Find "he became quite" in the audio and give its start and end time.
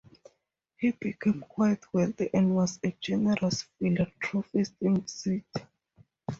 0.77-1.93